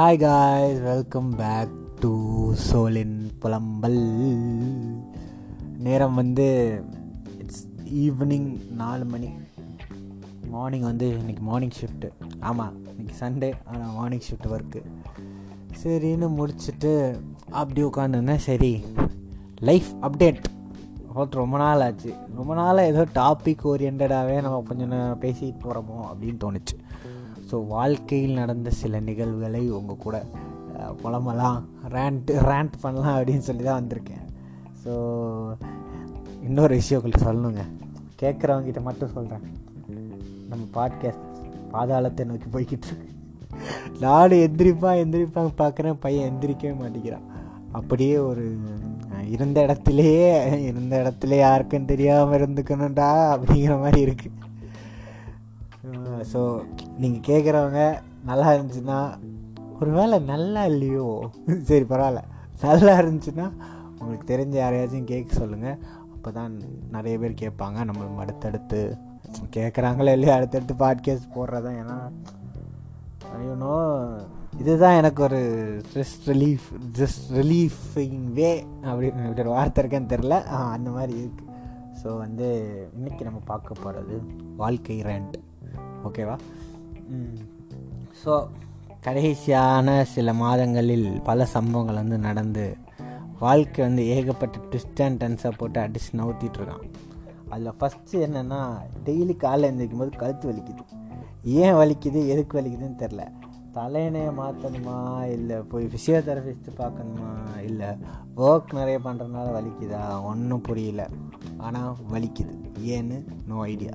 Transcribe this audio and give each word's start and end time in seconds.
Hi 0.00 0.18
guys 0.18 0.78
welcome 0.80 1.30
back 1.36 1.72
to 2.00 2.10
சோலின் 2.52 3.16
புலம்பல் 3.40 3.98
நேரம் 5.78 6.14
வந்து 6.14 6.46
இட்ஸ் 7.38 7.66
ஈவினிங் 7.94 8.70
நாலு 8.70 9.04
மணி. 9.04 9.28
மார்னிங் 10.50 10.80
வந்து 10.80 11.08
இன்றைக்கி 11.10 11.38
மார்னிங் 11.40 11.74
ஷிஃப்ட்டு 11.80 12.10
ஆமாம் 12.40 12.76
இன்றைக்கி 12.86 13.14
சண்டே 13.20 13.52
ஆனால் 13.64 13.92
மார்னிங் 13.92 14.24
ஷிஃப்ட் 14.30 14.48
ஒர்க்கு 14.50 14.82
சரின்னு 15.82 16.30
முடிச்சுட்டு 16.38 17.20
அப்படி 17.50 17.82
உட்காந்துருந்தேன் 17.84 18.44
சரி 18.48 18.84
லைஃப் 19.60 19.90
அப்டேட் 20.02 20.42
ஹோட் 21.14 21.40
ரொம்ப 21.42 21.56
நாள் 21.56 21.80
ஆச்சு. 21.80 22.14
ரொம்ப 22.34 22.54
நாளாக 22.54 22.86
ஏதோ 22.86 23.04
டாபிக் 23.04 23.64
ஓரியன்டாகவே 23.64 24.42
நம்ம 24.42 24.62
கொஞ்சம் 24.68 25.20
பேசிட்டு 25.20 25.60
போகிறோமோ 25.64 25.98
அப்படின்னு 26.10 26.38
தோணுச்சு. 26.44 26.78
ஸோ 27.50 27.58
வாழ்க்கையில் 27.74 28.38
நடந்த 28.40 28.70
சில 28.80 29.00
நிகழ்வுகளை 29.06 29.62
உங்கள் 29.78 30.02
கூட 30.04 30.16
புலமெல்லாம் 31.00 31.58
ரேண்ட் 31.94 32.30
ரேண்ட் 32.48 32.76
பண்ணலாம் 32.82 33.16
அப்படின்னு 33.16 33.46
சொல்லி 33.48 33.64
தான் 33.64 33.80
வந்திருக்கேன். 33.80 34.24
ஸோ 34.82 34.92
இன்னொரு 36.48 36.74
விஷயம் 36.80 36.98
உங்கள்கிட்ட 36.98 37.28
சொல்லணுங்க. 37.28 37.64
கேட்குறவங்கிட்ட 38.20 38.82
மட்டும் 38.88 39.14
சொல்கிறேன் 39.16 39.46
நம்ம 40.50 40.62
பாட்காஸ்ட் 40.76 41.26
பாதாளத்தை 41.72 42.24
நோக்கி 42.28 42.48
போய்கிட்டு 42.54 42.88
இருக்கு. 42.90 43.08
நாடு 44.04 44.36
எந்திரிப்பா 44.46 44.92
எந்திரிப்பாங்க 45.02 45.52
பார்க்குறேன் 45.62 46.00
பையன் 46.04 46.28
எந்திரிக்கவே 46.30 46.74
மாட்டேங்கிறான். 46.82 47.26
அப்படியே 47.78 48.16
ஒரு 48.28 48.44
இருந்த 49.34 49.58
இடத்துலையே 49.66 50.22
இருந்த 50.68 50.94
இடத்துல 51.02 51.36
யாருக்கும் 51.46 51.90
தெரியாமல் 51.90 52.38
இருந்துக்கணும்டா 52.38 53.10
அப்படிங்கிற 53.34 53.74
மாதிரி 53.82 54.00
இருக்குது 54.06 54.48
ஸோ 56.32 56.64
நீங்கள் 56.98 57.26
கேட்குறவங்க 57.26 58.00
நல்லா 58.24 58.52
இருந்துச்சுன்னா 58.52 59.18
ஒரு 59.80 59.90
வேளை 59.90 60.18
நல்லா 60.18 60.64
இல்லையோ? 60.64 61.30
சரி 61.62 61.84
பரவாயில்ல. 61.84 62.22
நல்லா 62.62 62.98
இருந்துச்சுன்னா 62.98 63.52
உங்களுக்கு 64.00 64.36
தெரிஞ்ச 64.36 64.54
யாரையாச்சும் 64.54 65.04
கேட்க 65.04 65.34
சொல்லுங்கள் 65.34 65.78
அப்போ 66.14 66.30
தான் 66.30 66.60
நிறைய 66.90 67.18
பேர் 67.18 67.32
கேட்பாங்க. 67.32 67.84
நம்மளும் 67.84 68.18
அடுத்தடுத்து 68.18 68.96
கேட்குறாங்களே 69.56 70.12
இல்லையோ? 70.12 70.34
அடுத்தடுத்து 70.34 70.74
பாட்காஸ்ட் 70.74 71.34
போடுறதான் 71.34 71.78
ஏன்னா 71.82 72.10
ஐயோனோ 73.36 73.74
இதுதான் 74.58 74.96
எனக்கு 74.96 75.22
ஒரு 75.22 75.40
ஸ்ட்ரெஸ் 75.82 76.16
ரிலீஃப் 76.26 76.68
ஜஸ்ட் 76.98 77.32
ரிலீஃபிங் 77.32 78.32
வே 78.32 78.66
அப்படின்னு 78.82 79.40
ஒரு 79.40 79.50
வார்த்தை 79.50 79.84
இருக்கேன்னு 79.84 80.12
தெரில 80.12 80.42
அந்த 80.44 80.90
மாதிரி 80.90 81.20
இருக்குது 81.20 81.48
ஸோ 82.02 82.18
வந்து 82.18 82.48
இன்றைக்கி 82.98 83.22
நம்ம 83.22 83.40
பார்க்க 83.44 83.82
போகிறது 83.82 84.22
வாழ்க்கை 84.56 85.02
ரெண்ட் 85.02 85.36
ஓகேவா? 86.08 86.36
ஸோ 88.22 88.34
கடைசியான 89.06 89.88
சில 90.14 90.32
மாதங்களில் 90.42 91.08
பல 91.22 91.44
சம்பவங்கள் 91.54 92.00
வந்து 92.02 92.18
நடந்து 92.18 92.64
வாழ்க்கை 93.38 93.80
வந்து 93.84 94.02
ஏகப்பட்ட 94.06 94.56
ட்விஸ்ட் 94.70 95.02
அண்ட் 95.04 95.20
டென்ஸாக 95.22 95.52
போட்டு 95.56 95.78
அடிச்சு 95.80 96.10
நவுத்திட்டுருக்கான். 96.12 96.82
அதில் 97.48 97.76
ஃபஸ்ட்டு 97.78 98.22
என்னென்னா 98.26 98.58
டெய்லி 99.04 99.34
காலைல 99.44 99.68
எழுந்திரிக்கும் 99.68 100.02
போது 100.02 100.22
கழுத்து 100.22 100.46
வலிக்குது. 100.50 100.82
ஏன் 101.60 101.74
வலிக்குது 101.74 102.20
எதுக்கு 102.28 102.60
வலிக்குதுன்னு 102.60 103.02
தெரில 103.04 103.22
தலையணையை 103.74 104.30
மாற்றணுமா 104.38 104.96
இல்லை 105.32 105.56
போய் 105.70 105.90
ஃபிசியோதெரபிஸ்ட்டு 105.92 106.78
பார்க்கணுமா 106.78 107.30
இல்லை 107.66 107.90
ஒர்க் 108.36 108.72
நிறைய 108.72 108.98
பண்ணுறதுனால 109.04 109.48
வலிக்குதா? 109.58 110.22
ஒன்றும் 110.22 110.60
புரியல. 110.60 111.02
ஆனால் 111.58 111.96
வலிக்குது. 112.12 112.54
ஏன்னு 112.94 113.18
நோ 113.46 113.60
ஐடியா 113.60 113.92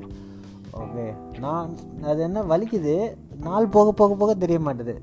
ஓகே 0.83 1.05
நான் 1.43 1.73
அது 2.11 2.19
என்ன 2.27 2.43
வலிக்குது. 2.51 2.95
நாள் 3.47 3.73
போக 3.75 3.91
போக 3.99 4.13
போக 4.21 4.33
தெரிய 4.43 4.59
மாட்டுது. 4.67 4.95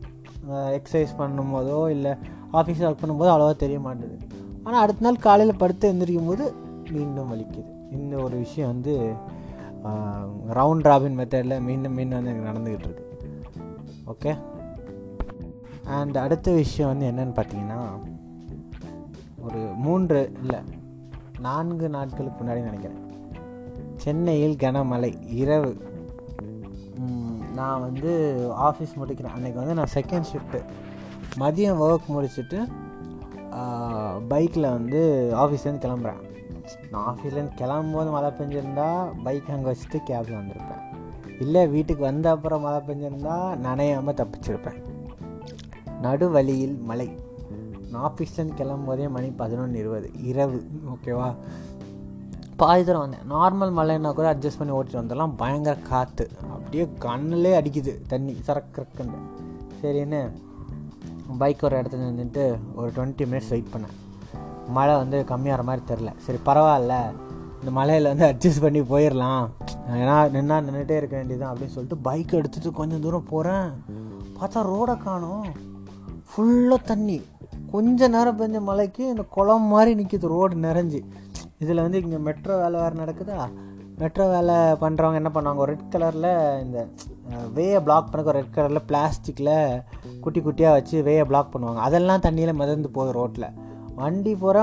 எக்ஸசைஸ் 0.77 1.13
பண்ணும்போதோ 1.21 1.79
இல்லை 1.95 2.13
ஆஃபீஸ் 2.61 2.83
ஒர்க் 2.87 3.03
பண்ணும்போது 3.03 3.33
அவ்வளோவா 3.33 3.55
தெரிய 3.65 3.79
மாட்டுது. 3.87 4.17
ஆனால் 4.65 4.83
அடுத்த 4.85 5.05
நாள் 5.07 5.25
காலையில் 5.27 5.61
படுத்து 5.63 5.91
எழுந்திரிக்கும் 5.91 6.31
போது 6.31 6.45
மீண்டும் 6.95 7.31
வலிக்குது. 7.33 7.71
இந்த 7.99 8.15
ஒரு 8.25 8.37
விஷயம் 8.45 8.73
வந்து 8.75 8.95
ரவுண்ட் 10.59 10.89
ராபின் 10.91 11.19
மெத்தடில் 11.21 11.65
மீண்டும் 11.69 11.97
மீண்டும் 11.99 12.19
வந்து 12.19 12.33
எனக்கு 12.33 12.51
நடந்துக்கிட்டு 12.51 12.89
இருக்கு. 12.89 13.07
ஓகே 14.13 14.33
அண்ட் 15.99 16.17
அடுத்த 16.25 16.49
விஷயம் 16.63 16.91
வந்து 16.93 17.09
என்னன்னு 17.11 17.35
பார்த்தீங்கன்னா 17.39 17.81
ஒரு 19.47 19.61
மூன்று 19.85 20.21
இல்லை 20.43 20.61
நான்கு 21.47 21.87
நாட்களுக்கு 21.97 22.39
முன்னாடி 22.41 22.61
நினைக்கிறேன். 22.69 23.01
சென்னையில் 24.03 24.61
கனமழை 24.63 25.11
இரவு. 25.43 25.73
நான் 27.59 27.81
வந்து 27.81 28.13
ஆஃபீஸ் 28.69 28.99
முடிக்கிறேன் 29.01 29.35
அன்றைக்கி 29.37 29.59
வந்து 29.61 29.77
நான் 29.79 29.95
செகண்ட் 29.95 30.29
ஷிஃப்ட்டு 30.31 30.61
மதியம் 31.43 31.81
ஒர்க் 31.87 32.13
முடிச்சுட்டு 32.15 32.59
பைக்கில் 34.31 34.75
வந்து 34.77 35.01
ஆஃபீஸ்லேருந்து 35.43 35.85
கிளம்புறேன். 35.87 36.23
நான் 36.93 37.07
ஆஃபீஸ்லேருந்து 37.11 37.59
கிளம்பும்போது 37.63 38.11
மழை 38.15 38.31
பெஞ்சிருந்தா 38.39 38.89
பைக் 39.25 39.51
அங்கே 39.57 39.69
வச்சுட்டு 39.71 39.99
கேபில் 40.11 40.39
வந்திருப்பேன். 40.41 40.85
இல்லை 41.41 41.63
வீட்டுக்கு 41.75 42.03
வந்த 42.11 42.27
அப்புறம் 42.31 42.65
மழை 42.67 42.81
பெஞ்சிருந்தா 42.89 43.37
நனையாமல் 43.67 44.19
தப்பிச்சிருப்பேன். 44.21 44.81
நடுவழியில் 46.07 46.77
மழை. 46.91 47.09
நான் 47.91 48.05
ஆஃபீஸ்லேருந்து 48.09 48.59
கிளம்பும்போதே 48.61 49.07
மணி 49.17 49.29
பதினொன்று 49.43 49.79
இருபது 49.83 50.09
இரவு 50.31 50.59
ஓகேவா 50.93 51.29
பாதி 52.63 52.85
தூரம் 52.85 53.01
வந்தேன் 53.01 53.31
நார்மல் 53.31 53.77
மழைன்னா 53.79 54.13
கூட 54.13 54.35
அட்ஜஸ்ட் 54.35 54.59
பண்ணி 54.59 54.73
ஓட்டிட்டு 54.73 55.01
வந்தெல்லாம் 55.01 55.33
பயங்கர 55.37 55.77
காற்று 55.77 56.29
அப்படியே 56.53 56.89
கண்ணிலே 56.99 57.61
அடிக்குது. 57.61 57.93
தண்ணி 58.09 58.37
சரக்குன்னு 58.47 59.19
சரின்னு 59.83 60.21
பைக் 61.39 61.65
ஒரு 61.65 61.81
இடத்துல 61.81 62.05
நின்றுட்டு 62.09 62.59
ஒரு 62.75 62.93
டுவெண்ட்டி 62.97 63.25
மினிட்ஸ் 63.25 63.49
வெயிட் 63.49 63.73
பண்ணேன். 63.75 63.97
மழை 64.69 64.95
வந்து 64.97 65.25
கம்மியாகிற 65.29 65.63
மாதிரி 65.63 65.85
தெரில. 65.89 66.13
சரி 66.17 66.39
பரவாயில்ல. 66.47 66.95
இந்த 67.59 67.71
மலையில் 67.71 68.17
வந்து 68.17 68.27
அட்ஜஸ்ட் 68.27 68.61
பண்ணி 68.61 68.81
போயிடலாம். 68.81 69.49
ஏன்னா 69.93 70.21
நின்னா 70.37 70.59
நின்றுட்டே 70.65 70.97
இருக்க 70.97 71.17
வேண்டியதுதான் 71.17 71.55
அப்படின்னு 71.55 71.77
சொல்லிட்டு 71.77 71.97
பைக் 71.97 72.33
எடுத்துகிட்டு 72.33 72.71
கொஞ்சம் 72.71 73.01
தூரம் 73.01 73.29
போகிறேன் 73.31 73.69
பார்த்தா 74.41 74.63
ரோடை 74.73 74.97
காணும். 75.03 75.45
ஃபுல்லாக 76.31 76.83
தண்ணி. 76.85 77.23
கொஞ்ச 77.71 78.09
நேரம் 78.09 78.39
பெஞ்ச 78.39 78.61
மலைக்கு 78.61 79.09
இந்த 79.09 79.23
குளம் 79.23 79.63
மாதிரி 79.63 79.93
நிற்கிது 80.03 80.27
ரோடு 80.27 80.57
நிறைஞ்சி. 80.57 81.01
இதில் 81.63 81.85
வந்து 81.85 82.01
இங்கே 82.03 82.19
மெட்ரோ 82.29 82.55
வேலை 82.63 82.77
வேறு 82.83 83.01
நடக்குதா? 83.03 83.41
மெட்ரோ 84.01 84.25
வேலை 84.35 84.55
பண்ணுறவங்க 84.83 85.19
என்ன 85.21 85.31
பண்ணுவாங்க? 85.35 85.63
ஒரு 85.65 85.73
ரெட் 85.73 85.91
கலரில் 85.95 86.31
இந்த 86.65 86.79
வேயை 87.57 87.81
பிளாக் 87.87 88.09
பண்ணக்கு 88.11 88.37
ரெட் 88.39 88.55
கலரில் 88.57 88.87
பிளாஸ்டிக்கில் 88.91 89.55
குட்டி 90.25 90.41
குட்டியாக 90.47 90.77
வச்சு 90.79 90.97
வேயை 91.09 91.25
பிளாக் 91.31 91.53
பண்ணுவாங்க. 91.53 91.81
அதெல்லாம் 91.89 92.25
தண்ணியில் 92.27 92.61
மிதந்து 92.63 92.91
போகுது 92.97 93.13
ரோட்டில் 93.19 93.49
வண்டி 94.01 94.33
போகிற 94.43 94.59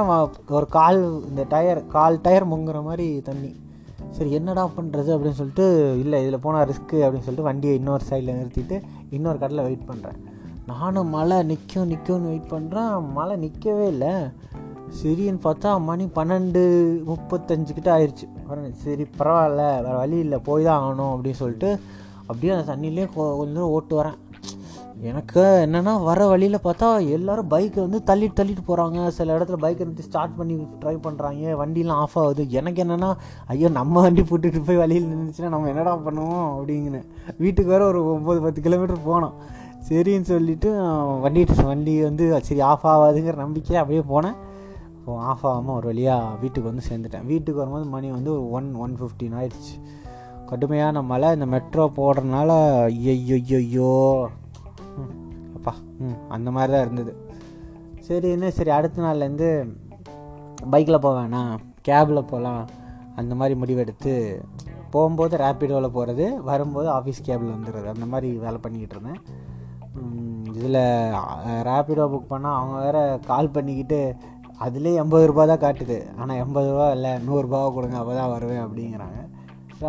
ஒரு 0.57 0.67
கால் 0.77 1.01
இந்த 1.29 1.43
டயர் 1.53 1.81
கால் 1.95 2.23
டயர் 2.25 2.51
முங்குற 2.53 2.79
மாதிரி 2.89 3.07
தண்ணி. 3.29 3.51
சரி 4.17 4.31
என்னடா 4.37 4.63
பண்ணுறது 4.77 5.09
அப்படின்னு 5.15 5.39
சொல்லிட்டு 5.39 5.65
இல்லை 6.03 6.17
இதில் 6.23 6.43
போனால் 6.45 6.67
ரிஸ்க்கு 6.69 6.97
அப்படின்னு 7.05 7.25
சொல்லிட்டு 7.25 7.49
வண்டியை 7.49 7.73
இன்னொரு 7.79 8.03
சைடில் 8.09 8.37
நிறுத்திட்டு 8.39 8.77
இன்னொரு 9.15 9.37
கடையில் 9.41 9.65
வெயிட் 9.67 9.89
பண்ணுறேன் 9.89 10.19
நானும் 10.71 11.13
மழை 11.17 11.37
நிற்கும் 11.51 11.91
நிற்கும்னு 11.91 12.31
வெயிட் 12.31 12.51
பண்ணுறேன் 12.53 12.95
மழை 13.17 13.35
நிற்கவே 13.43 13.85
இல்லை. 13.93 14.13
சரின்னு 14.97 15.39
பார்த்தா 15.43 15.69
மணி 15.89 16.05
பன்னெண்டு 16.15 16.61
முப்பத்தஞ்சு 17.09 17.71
கிட்ட 17.75 17.89
ஆயிடுச்சு 17.95 18.25
சரி 18.83 19.03
பரவாயில்ல 19.19 19.63
வேறு 19.85 19.99
வழி 20.01 20.17
இல்லை 20.25 20.37
போய் 20.47 20.67
தான் 20.67 20.79
ஆகணும் 20.85 21.11
அப்படின்னு 21.13 21.41
சொல்லிட்டு 21.43 21.69
அப்படியே 22.29 22.51
அந்த 22.55 22.65
தண்ணியிலே 22.71 23.05
கொஞ்ச 23.13 23.53
தூரம் 23.53 23.73
ஓட்டு 23.75 23.93
வரேன். 23.99 24.17
எனக்கு 25.09 25.41
என்னென்னா 25.65 25.91
வர 26.07 26.25
வழியில் 26.31 26.57
பார்த்தா 26.65 26.87
எல்லோரும் 27.15 27.49
பைக்கை 27.53 27.79
வந்து 27.85 27.99
தள்ளிட்டு 28.09 28.37
தள்ளிட்டு 28.39 28.63
போகிறாங்க 28.69 29.05
சில 29.17 29.35
இடத்துல 29.37 29.59
பைக்கை 29.65 29.83
நிறுத்தி 29.85 30.05
ஸ்டார்ட் 30.07 30.35
பண்ணி 30.39 30.55
ட்ரை 30.81 30.95
பண்ணுறாங்க 31.05 31.53
வண்டிலாம் 31.61 32.01
ஆஃப் 32.03 32.17
ஆகுது. 32.23 32.43
எனக்கு 32.59 32.81
என்னென்னா 32.85 33.11
ஐயோ 33.53 33.69
நம்ம 33.79 34.01
வண்டி 34.05 34.25
போட்டுட்டு 34.31 34.65
போய் 34.69 34.81
வழியில் 34.83 35.09
நின்றுச்சுன்னா 35.13 35.53
நம்ம 35.55 35.69
என்னடா 35.73 35.93
பண்ணுவோம் 36.07 36.43
அப்படிங்கினேன் 36.55 37.07
வீட்டுக்கு 37.43 37.73
வேறு 37.75 37.89
ஒரு 37.91 38.01
ஒம்பது 38.17 38.41
பத்து 38.47 38.65
கிலோமீட்டர் 38.67 39.07
போனோம். 39.09 39.37
சரின்னு 39.89 40.29
சொல்லிவிட்டு 40.33 40.71
வண்டி 41.25 41.43
வண்டி 41.71 41.95
வந்து 42.09 42.25
சரி 42.49 42.63
ஆஃப் 42.71 42.87
ஆகாதுங்கிற 42.93 43.37
நம்பிக்கையாக 43.45 43.83
அப்படியே 43.83 44.03
போனேன். 44.13 44.37
இப்போ 45.09 45.21
ஆஃப் 45.29 45.45
ஆகாமல் 45.49 45.75
ஒரு 45.77 45.85
வழியாக 45.89 46.33
வீட்டுக்கு 46.41 46.69
வந்து 46.69 46.83
சேர்ந்துட்டேன். 46.87 47.23
வீட்டுக்கு 47.29 47.61
வரும்போது 47.61 47.85
மணி 47.93 48.07
வந்து 48.15 48.29
ஒரு 48.33 48.43
ஒன் 48.57 48.67
ஒன் 48.83 48.93
ஃபிஃப்டின் 48.97 49.35
ஆயிடுச்சு. 49.37 49.75
கடுமையான 50.49 51.01
மழை. 51.11 51.29
இந்த 51.37 51.45
மெட்ரோ 51.53 51.85
போடுறதுனால 51.95 52.49
ஐயோ 53.13 53.87
அப்பா 55.55 55.73
ம் 56.03 56.19
அந்த 56.35 56.51
மாதிரி 56.57 56.71
தான் 56.75 56.85
இருந்தது. 56.85 57.13
சரி 58.07 58.29
என்ன 58.35 58.51
சரி 58.59 58.73
அடுத்த 58.77 59.01
நாள்லேருந்து 59.05 59.49
பைக்கில் 60.73 61.03
போக 61.05 61.15
வேணாம். 61.19 61.55
கேபில் 61.89 62.27
போகலாம் 62.33 62.63
அந்த 63.21 63.35
மாதிரி 63.41 63.57
முடிவெடுத்து 63.63 64.15
போகும்போது 64.95 65.43
ரேப்பிடோவில் 65.45 65.95
போகிறது 65.97 66.27
வரும்போது 66.51 66.89
ஆஃபீஸ் 66.99 67.27
கேபில் 67.29 67.55
வந்துடுறது 67.57 67.95
அந்த 67.95 68.07
மாதிரி 68.13 68.31
வேலை 68.45 68.59
பண்ணிக்கிட்டு 68.65 68.97
இருந்தேன். 68.97 69.21
இதில் 70.57 70.83
ரேப்பிடோ 71.69 72.05
புக் 72.13 72.33
பண்ணால் 72.33 72.59
அவங்க 72.59 72.75
வேறு 72.85 73.01
கால் 73.31 73.55
பண்ணிக்கிட்டு 73.57 74.01
அதுலேயே 74.65 74.99
எண்பது 75.01 75.25
ரூபா 75.31 75.43
தான் 75.51 75.63
காட்டுது. 75.65 75.97
ஆனால் 76.19 76.39
எண்பது 76.43 76.69
ரூபா 76.73 76.87
இல்லை 76.97 77.11
நூறுரூபாவை 77.27 77.69
கொடுங்க 77.77 77.97
அப்போ 78.01 78.13
தான் 78.19 78.31
வருவேன் 78.35 78.63
அப்படிங்கிறாங்க. 78.65 79.19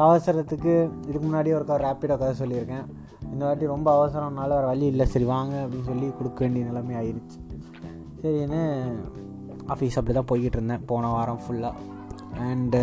அவசரத்துக்கு 0.07 0.73
இதுக்கு 1.09 1.25
முன்னாடி 1.29 1.53
ஒரு 1.59 1.79
ரேப்பிடோ 1.87 2.17
கதை 2.23 2.35
சொல்லியிருக்கேன். 2.43 2.87
இந்த 3.33 3.43
வாட்டி 3.47 3.73
ரொம்ப 3.75 3.89
அவசரம்னால 3.99 4.55
வேறு 4.57 4.71
வழி 4.73 4.87
இல்லை. 4.93 5.07
சரி 5.15 5.27
வாங்க 5.35 5.55
அப்படின்னு 5.65 5.89
சொல்லி 5.91 6.07
கொடுக்க 6.19 6.39
வேண்டிய 6.45 6.65
நிலைமை 6.71 6.95
ஆயிடுச்சு 7.01 7.39
சரின்னு 8.23 8.63
ஆஃபீஸ் 9.75 9.99
அப்படி 9.99 10.15
தான் 10.17 10.31
போய்கிட்டு 10.31 10.59
இருந்தேன் 10.59 10.87
போன 10.91 11.11
வாரம் 11.15 11.43
ஃபுல்லாக 11.43 11.87
அண்டு 12.47 12.81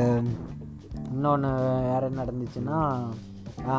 இன்னொன்று 1.14 1.50
வேறு 1.90 2.08
என்ன 2.10 2.22
நடந்துச்சுன்னா 2.24 2.80
ஆ 3.74 3.78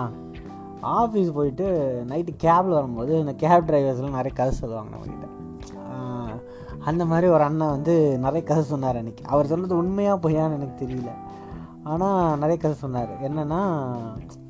ஆஃபீஸ் 0.99 1.31
போயிட்டு 1.39 1.67
நைட்டு 2.11 2.33
கேபில் 2.45 2.79
வரும்போது 2.79 3.13
இந்த 3.23 3.35
கேப் 3.43 3.67
டிரைவர்ஸ்லாம் 3.69 4.19
நிறைய 4.19 4.35
கதை 4.41 4.53
சொல்லுவாங்க 4.61 4.93
நம்மக்கிட்ட 4.93 5.29
அந்த 6.91 7.03
மாதிரி 7.05 7.27
ஒரு 7.37 7.45
அண்ணன் 7.47 7.75
வந்து 7.77 7.95
நிறைய 8.25 8.43
கதை 8.51 8.63
சொன்னார் 8.73 8.99
அன்றைக்கி 9.01 9.25
அவர் 9.33 9.51
சொன்னது 9.53 9.75
உண்மையாக 9.83 10.23
பொய்யான்னு 10.25 10.57
எனக்கு 10.59 10.77
தெரியல. 10.85 11.11
ஆனால் 11.93 12.39
நிறைய 12.43 12.57
கதை 12.63 12.77
சொன்னார். 12.85 13.13
என்னென்னா 13.27 13.61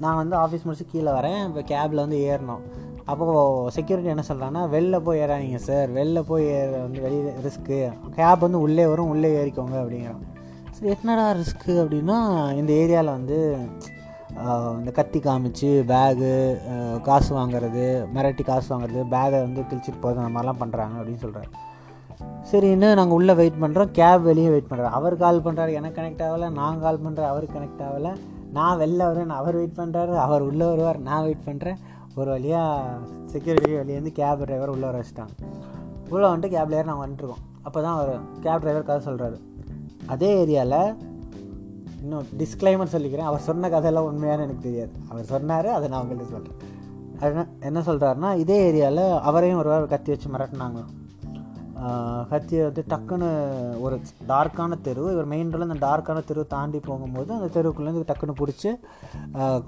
நான் 0.02 0.20
வந்து 0.22 0.36
ஆஃபீஸ் 0.42 0.66
முடிச்சு 0.66 0.86
கீழே 0.92 1.10
வரேன். 1.18 1.40
இப்போ 1.48 1.62
கேபில் 1.72 2.04
வந்து 2.04 2.18
ஏறணும். 2.30 2.62
அப்போது 3.10 3.72
செக்யூரிட்டி 3.76 4.12
என்ன 4.14 4.24
சொல்கிறான்னா 4.30 4.62
வெளில 4.72 4.96
போய் 5.04 5.20
ஏறாதீங்க 5.24 5.60
சார் 5.68 5.90
வெளில 5.98 6.22
போய் 6.30 6.44
ஏற 6.56 6.72
வந்து 6.86 7.00
வெளியே 7.04 7.34
ரிஸ்க்கு 7.44 7.78
கேப் 8.16 8.44
வந்து 8.46 8.64
உள்ளே 8.66 8.86
வரும் 8.92 9.12
உள்ளே 9.12 9.30
ஏறிக்கோங்க 9.42 9.76
அப்படிங்கிறான். 9.82 10.24
சரி 10.78 10.90
என்னடா 10.94 11.28
ரிஸ்க்கு 11.38 11.74
அப்படின்னா 11.84 12.18
இந்த 12.60 12.72
ஏரியாவில் 12.82 13.16
வந்து 13.18 13.38
இந்த 14.80 14.90
கத்தி 14.98 15.18
காமிச்சு 15.18 15.70
பேகு 15.90 16.32
காசு 17.06 17.30
வாங்குறது 17.38 17.86
மிரட்டி 18.16 18.44
காசு 18.50 18.68
வாங்குறது 18.74 19.00
பேகை 19.14 19.38
வந்து 19.46 19.60
கிழிச்சிட்டு 19.70 20.02
போகிறது 20.02 20.22
அந்த 20.24 20.32
மாதிரிலாம் 20.34 20.60
பண்ணுறாங்க 20.62 20.94
அப்படின்னு 21.00 21.24
சொல்கிறாரு 21.24 21.50
சரின்னு 22.50 22.88
நாங்கள் 22.98 23.16
உள்ளே 23.16 23.34
வெயிட் 23.38 23.60
பண்ணுறோம் 23.62 23.90
கேப் 23.98 24.22
வெளியே 24.28 24.48
வெயிட் 24.52 24.68
பண்ணுறோம் 24.68 24.94
அவர் 24.98 25.14
கால் 25.22 25.40
பண்ணுறாரு 25.46 25.72
எனக்கு 25.78 25.96
கனெக்ட் 26.00 26.22
ஆகலை. 26.26 26.46
நான் 26.58 26.80
கால் 26.84 27.00
பண்ணுறேன் 27.04 27.30
அவருக்கு 27.32 27.56
கனெக்ட் 27.56 27.82
ஆகலை. 27.86 28.12
நான் 28.56 28.78
வெளில 28.82 29.00
வரேன் 29.10 29.32
அவர் 29.40 29.56
வெயிட் 29.60 29.78
பண்ணுறாரு 29.80 30.14
அவர் 30.26 30.42
உள்ளே 30.48 30.66
வருவார். 30.70 30.98
நான் 31.08 31.24
வெயிட் 31.26 31.44
பண்ணுறேன் 31.48 31.80
ஒரு 32.18 32.28
வழியாக 32.34 32.94
செக்யூரிட்டி 33.32 33.72
வெளியேருந்து 33.78 34.12
கேப் 34.18 34.44
டிரைவர் 34.44 34.72
உள்ளே 34.74 34.86
வர 34.90 35.00
வச்சுட்டாங்க. 35.00 35.34
உள்ளே 36.14 36.26
வந்துட்டு 36.28 36.52
கேப்ல 36.54 36.78
ஏற 36.78 36.86
நாங்கள் 36.90 37.06
வந்துட்டுருக்கோம். 37.06 37.42
அப்போ 37.66 37.78
தான் 37.82 37.96
அவர் 37.96 38.12
கேப் 38.44 38.62
டிரைவர் 38.64 38.88
கதை 38.90 39.00
சொல்கிறாரு 39.08 39.38
அதே 40.06 40.30
ஏரியாவில் 40.42 40.80
இன்னும் 42.02 42.26
டிஸ்க்ளைமர் 42.40 42.94
சொல்லிக்கிறேன். 42.94 43.28
அவர் 43.30 43.46
சொன்ன 43.48 43.68
கதையெல்லாம் 43.74 44.08
உண்மையான 44.10 44.42
எனக்கு 44.42 44.66
தெரியாது. 44.68 44.94
அவர் 45.10 45.28
சொன்னார். 45.34 45.68
அதை 45.78 45.88
நான் 45.88 46.02
உங்கள்கிட்ட 46.04 46.28
சொல்கிறேன் 46.36 47.52
என்ன 47.68 47.80
சொல்கிறாருன்னா 47.90 48.30
இதே 48.44 48.58
ஏரியாவில் 48.70 49.04
அவரையும் 49.30 49.60
ஒருவர் 49.64 49.92
கத்தி 49.94 50.10
வச்சு 50.14 50.30
மிரட்டினாங்களாம் 50.34 50.94
ஹத்தியை 51.80 52.28
கத்தியை 52.30 52.62
வந்து 52.66 52.82
டக்குன்னு 52.92 53.28
ஒரு 53.84 53.96
டார்க்கான 54.30 54.78
தெரு. 54.86 55.02
இவர் 55.14 55.28
மெயின் 55.32 55.50
ரோடில் 55.52 55.66
அந்த 55.68 55.80
டார்க்கான 55.86 56.22
தெரு 56.28 56.42
தாண்டி 56.54 56.78
போகும்போது 56.86 57.30
அந்த 57.36 57.48
தெருவுக்குள்ளேருந்து 57.56 58.08
டக்குன்னு 58.10 58.38
பிடிச்சி 58.40 58.70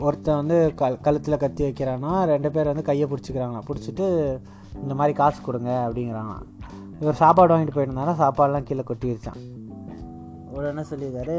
ஒருத்தன் 0.07 0.41
வந்து 0.41 0.57
க 0.81 0.89
கழுத்தில் 1.07 1.43
கத்தி 1.43 1.63
வைக்கிறானா 1.67 2.13
ரெண்டு 2.33 2.51
பேர் 2.55 2.71
வந்து 2.73 2.87
கையை 2.91 3.07
பிடிச்சிக்கிறாங்களாம். 3.13 3.69
பிடிச்சிட்டு 3.71 4.07
இந்த 4.83 4.95
மாதிரி 5.01 5.15
காசு 5.21 5.41
கொடுங்க 5.49 5.71
அப்படிங்கிறாங்களாம். 5.87 6.47
இவர் 7.03 7.21
சாப்பாடு 7.23 7.53
வாங்கிட்டு 7.55 7.77
போயிருந்தாரா 7.77 8.15
சாப்பாடெலாம் 8.23 8.67
கீழே 8.71 8.85
கொட்டிருச்சான் 8.91 9.41
இவர் 10.53 10.71
என்ன 10.73 10.85
சொல்லியிருக்காரு 10.93 11.39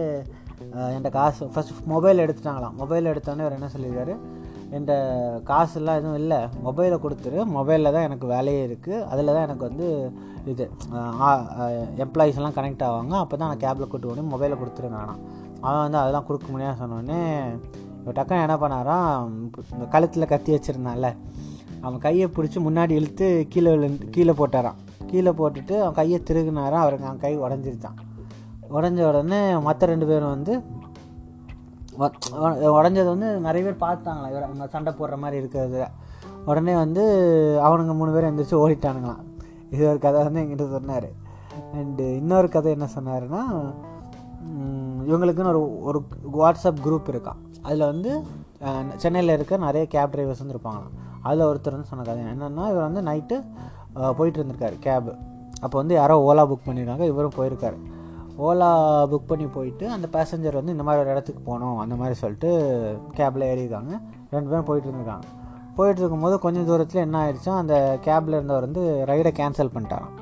என்கிட்ட 0.94 1.12
காசு 1.20 1.52
ஃபஸ்ட் 1.54 1.74
மொபைல் 1.94 2.24
எடுத்துட்டாங்களாம். 2.26 2.76
மொபைல் 2.82 3.12
எடுத்தோன்னே 3.14 3.44
இவர் 3.46 3.58
என்ன 3.60 3.70
சொல்லியிருக்காரு 3.76 4.16
என்கிட்ட 4.74 4.96
காசுலாம் 5.50 5.98
எதுவும் 6.00 6.20
இல்லை. 6.22 6.40
மொபைலை 6.66 6.98
கொடுத்துரு. 7.06 7.40
மொபைலில் 7.56 7.94
தான் 7.96 8.06
எனக்கு 8.10 8.28
வேலையே 8.34 8.62
இருக்குது 8.68 9.04
அதில் 9.12 9.34
தான் 9.36 9.46
எனக்கு 9.48 9.66
வந்து 9.70 9.88
இது 10.52 10.66
எம்ப்ளாயீஸ் 12.06 12.40
எல்லாம் 12.42 12.58
கனெக்ட் 12.58 12.86
ஆவாங்க. 12.90 13.14
அப்போ 13.24 13.36
தான் 13.42 13.50
நான் 13.52 13.64
கேபில் 13.66 13.90
கூட்டு 13.92 14.10
போகணும் 14.10 14.32
மொபைலை 14.34 14.58
கொடுத்துருங்க 14.62 15.00
வேணாம் 15.02 15.22
அவன் 15.66 15.84
வந்து 15.86 16.00
அதெல்லாம் 16.02 16.28
கொடுக்க 16.30 16.48
முடியாது 16.54 16.80
சொன்னோடனே 16.84 17.22
இப்போ 17.98 18.12
டக்குன்னு 18.18 18.46
என்ன 18.46 18.56
பண்ணாராம் 18.62 19.34
இந்த 19.74 19.88
கழுத்தில் 19.96 20.32
கத்தி 20.32 20.52
வச்சுருந்தான்ல 20.54 21.10
அவன் 21.86 22.00
கையை 22.06 22.28
பிடிச்சி 22.36 22.60
முன்னாடி 22.68 22.94
இழுத்து 23.00 23.28
கீழே 23.54 23.70
விழுந்து 23.74 24.08
கீழே 24.16 24.34
போட்டாராம். 24.40 24.80
கீழே 25.12 25.32
போட்டுட்டு 25.40 25.76
அவன் 25.84 25.98
கையை 26.00 26.18
திருகுனாரான் 26.28 26.84
அவருக்கு 26.84 27.08
அவன் 27.10 27.22
கை 27.26 27.34
உடஞ்சிருச்சான் 27.46 28.00
உடஞ்ச 28.78 29.00
உடனே 29.10 29.40
மற்ற 29.68 29.88
ரெண்டு 29.92 30.06
பேரும் 30.10 30.34
வந்து 30.36 30.54
உடஞ்சது 32.78 33.10
வந்து 33.14 33.30
நிறைய 33.48 33.62
பேர் 33.68 33.84
பார்த்தாங்களா 33.86 34.30
இவர் 34.32 34.48
அவங்க 34.48 34.68
சண்டை 34.76 34.92
போடுற 35.00 35.18
மாதிரி 35.24 35.40
இருக்கிறது. 35.42 35.82
உடனே 36.50 36.74
வந்து 36.84 37.04
அவனுங்க 37.68 37.94
மூணு 38.00 38.14
பேர் 38.16 38.28
எந்திரிச்சு 38.30 38.62
ஓடிட்டானுங்களாம். 38.64 39.24
இது 39.74 39.84
ஒரு 39.92 40.00
கதை 40.06 40.24
வந்து 40.28 40.42
எங்கிட்ட 40.44 40.68
சொன்னார். 40.76 41.10
அண்டு 41.80 42.06
இன்னொரு 42.22 42.48
கதை 42.56 42.70
என்ன 42.78 42.88
சொன்னாருன்னா 42.98 43.42
இவங்களுக்குன்னு 45.10 45.52
ஒரு 45.52 45.62
ஒரு 45.90 46.00
வாட்ஸ்அப் 46.42 46.84
குரூப் 46.86 47.12
இருக்கான் 47.14 47.40
அதில் 47.68 47.90
வந்து 47.92 48.12
சென்னையில் 49.04 49.36
இருக்க 49.36 49.58
நிறைய 49.66 49.84
கேப் 49.94 50.14
டிரைவர்ஸ் 50.14 50.42
வந்து 50.44 50.56
இருப்பாங்களாம். 50.56 50.96
அதில் 51.28 51.48
ஒருத்தர் 51.50 51.76
வந்து 51.76 51.92
சொன்ன 51.92 52.06
கதை 52.10 52.24
என்னென்னா 52.34 52.66
இவர் 52.74 52.88
வந்து 52.90 53.02
நைட்டு 53.10 53.38
போயிட்டு 54.18 54.40
இருந்திருக்காரு 54.40 54.78
கேபு 54.88 55.14
அப்போ 55.64 55.76
வந்து 55.82 55.96
யாரோ 56.00 56.16
ஓலா 56.28 56.44
புக் 56.52 56.68
பண்ணியிருக்காங்க 56.68 57.06
இவரும் 57.14 57.38
போயிருக்காரு. 57.38 57.78
ஓலா 58.46 58.70
புக் 59.12 59.30
பண்ணி 59.32 59.46
போயிட்டு 59.56 59.86
அந்த 59.96 60.08
பேசஞ்சர் 60.16 60.58
வந்து 60.60 60.74
இந்த 60.76 60.84
மாதிரி 60.88 61.02
ஒரு 61.04 61.12
இடத்துக்கு 61.14 61.42
போகணும் 61.50 61.80
அந்த 61.84 61.96
மாதிரி 62.00 62.16
சொல்லிட்டு 62.22 62.50
கேபில் 63.18 63.46
ஏறியிருக்காங்க. 63.52 63.94
ரெண்டு 64.34 64.50
பேரும் 64.52 64.68
போயிட்டு 64.70 64.88
இருந்திருக்காங்க. 64.90 65.28
போயிட்டு 65.78 66.02
இருக்கும்போது 66.02 66.36
கொஞ்சம் 66.46 66.66
தூரத்தில் 66.70 67.04
என்ன 67.06 67.18
ஆயிடுச்சோ 67.24 67.52
அந்த 67.62 67.76
கேபில் 68.08 68.38
இருந்தவர் 68.38 68.66
வந்து 68.68 68.84
ரைடை 69.12 69.32
கேன்சல் 69.40 69.74
பண்ணிட்டாரான் 69.76 70.16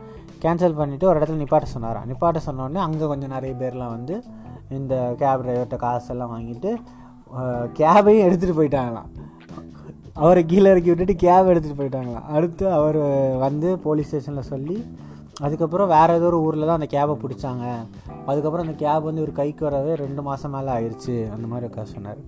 கேன்சல் 0.44 0.78
பண்ணிவிட்டு 0.80 1.10
ஒரு 1.12 1.18
இடத்துல 1.20 1.40
நிப்பாட்ட 1.44 1.70
சொன்னாராம். 1.76 2.06
நிப்பாட்ட 2.12 2.40
சொன்னோடனே 2.48 2.82
அங்கே 2.88 3.06
கொஞ்சம் 3.12 3.34
நிறைய 3.36 3.54
பேர்லாம் 3.62 3.96
வந்து 3.98 4.16
இந்த 4.78 4.94
கேப் 5.22 5.44
டிரைவர்கிட்ட 5.46 5.78
காசெல்லாம் 5.86 6.34
வாங்கிட்டு 6.36 6.72
கேபையும் 7.80 8.26
எடுத்துகிட்டு 8.28 8.60
போயிட்டாங்களாம். 8.60 9.10
அவரை 10.24 10.42
கீழே 10.52 10.70
இறக்கி 10.72 10.90
விட்டுட்டு 10.92 11.16
கேப் 11.24 11.50
எடுத்துகிட்டு 11.52 11.82
போயிட்டாங்களாம். 11.82 12.28
அடுத்து 12.36 12.66
அவர் 12.78 13.00
வந்து 13.46 13.70
போலீஸ் 13.86 14.10
ஸ்டேஷனில் 14.10 14.50
சொல்லி 14.54 14.78
அதுக்கப்புறம் 15.46 15.92
வேறு 15.96 16.16
ஏதோ 16.20 16.28
ஒரு 16.32 16.40
ஊரில் 16.46 16.68
தான் 16.70 16.80
அந்த 16.80 16.90
கேபை 16.96 17.16
பிடிச்சாங்க. 17.24 17.66
அதுக்கப்புறம் 18.30 18.66
அந்த 18.66 18.76
கேப் 18.84 19.08
வந்து 19.08 19.22
இவர் 19.24 19.40
கைக்கு 19.40 19.64
வரவே 19.68 19.94
ரெண்டு 20.04 20.22
மாதம் 20.28 20.54
மேலே 20.56 20.70
ஆயிடுச்சு 20.76 21.16
அந்த 21.36 21.46
மாதிரி 21.52 21.68
ஒரு 21.70 21.94
சொன்னார். 21.96 22.22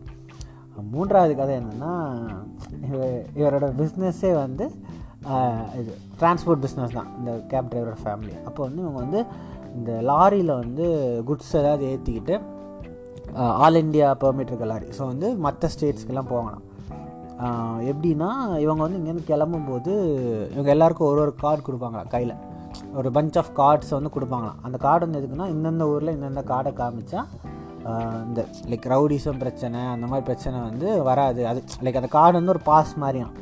மூன்றாவது 0.94 1.34
கதை 1.40 1.54
என்னென்னா 1.62 1.92
இவரோட 3.40 3.68
பிஸ்னஸ்ஸே 3.80 4.32
வந்து 4.44 4.66
இது 5.80 5.92
டிரான்ஸ்போர்ட் 6.20 6.62
பிஸ்னஸ் 6.66 6.96
தான். 7.00 7.10
இந்த 7.20 7.32
கேப் 7.52 7.70
டிரைவரோட 7.72 7.98
ஃபேமிலி 8.04 8.34
அப்போ 8.48 8.62
வந்து 8.68 8.82
இவங்க 8.84 9.00
வந்து 9.06 9.20
இந்த 9.80 9.92
லாரியில் 10.10 10.54
வந்து 10.62 10.86
குட்ஸ் 11.28 11.54
ஏதாவது 11.62 11.84
ஏற்றிக்கிட்டு 11.92 12.36
ஆல் 13.66 13.80
இண்டியா 13.82 14.08
பெர்மிட் 14.24 14.52
இருக்க 14.52 14.66
லாரி. 14.72 14.88
ஸோ 14.98 15.02
வந்து 15.12 15.28
மற்ற 15.46 15.70
ஸ்டேட்ஸ்க்கெல்லாம் 15.74 16.32
போகலாம். 16.34 16.64
எப்படின்னா 17.92 18.30
இவங்க 18.64 18.82
வந்து 18.86 19.00
இங்கேருந்து 19.00 19.30
கிளம்பும்போது 19.30 19.94
இவங்க 20.56 20.72
எல்லாருக்கும் 20.76 21.10
ஒரு 21.12 21.22
ஒரு 21.26 21.34
கார்டு 21.44 21.62
கொடுப்பாங்களா 21.68 22.04
கையில். 22.16 22.36
ஒரு 23.00 23.10
பஞ்ச் 23.18 23.38
ஆஃப் 23.42 23.52
கார்ட்ஸ் 23.62 23.94
வந்து 23.98 24.12
கொடுப்பாங்களாம். 24.16 24.60
அந்த 24.68 24.78
கார்டு 24.86 25.06
வந்து 25.06 25.20
எதுக்குன்னா 25.22 25.48
இந்தந்த 25.56 25.86
ஊரில் 25.94 26.16
இந்தந்த 26.18 26.44
கார்டை 26.52 26.74
காமிச்சா 26.82 27.22
இந்த 28.28 28.42
லைக் 28.72 28.88
ரவுடிசம் 28.94 29.40
பிரச்சனை 29.44 29.80
அந்த 29.96 30.06
மாதிரி 30.10 30.26
பிரச்சனை 30.30 30.58
வந்து 30.70 30.88
வராது. 31.10 31.42
அது 31.52 31.62
லைக் 31.86 32.00
அந்த 32.02 32.12
கார்டு 32.18 32.36
வந்து 32.40 32.54
ஒரு 32.56 32.64
பாஸ் 32.70 32.94
மாதிரியாம். 33.04 33.34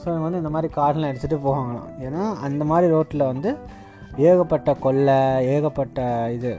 ஸோ 0.00 0.06
இவங்க 0.10 0.26
வந்து 0.26 0.42
இந்த 0.42 0.52
மாதிரி 0.54 0.68
கார்டெலாம் 0.78 1.12
எடுத்துகிட்டு 1.12 1.44
போவாங்களாம். 1.46 1.90
ஏன்னா 2.06 2.24
அந்த 2.48 2.62
மாதிரி 2.70 2.86
ரோட்டில் 2.94 3.30
வந்து 3.32 3.52
ஏகப்பட்ட 4.28 4.70
கொள்ளை 4.84 5.18
ஏகப்பட்ட 5.52 6.00
இது 6.36 6.50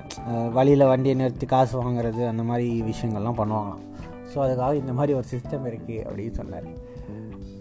வழியில் 0.58 0.89
வண்டியை 0.91 1.15
நிறுத்தி 1.22 1.48
காசு 1.53 1.74
வாங்குறது 1.82 2.24
அந்த 2.32 2.44
மாதிரி 2.50 2.67
விஷயங்கள்லாம் 2.91 3.39
பண்ணுவாங்களாம். 3.41 3.84
ஸோ 4.32 4.38
அதுக்காக 4.46 4.74
இந்த 4.84 4.94
மாதிரி 5.00 5.13
ஒரு 5.20 5.27
சிஸ்டம் 5.34 5.67
இருக்குது 5.72 6.01
அப்படின்னு 6.08 6.39
சொன்னார். 6.41 6.72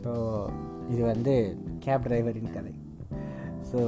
ஸோ 0.05 0.13
இது 0.95 1.03
வந்து 1.13 1.35
கேப் 1.85 2.07
டிரைவரின் 2.07 2.55
கதை. 2.57 2.73
ஸோ 3.75 3.85